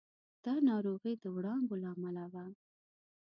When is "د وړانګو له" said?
1.21-1.87